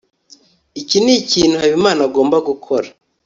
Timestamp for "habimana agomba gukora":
1.61-2.87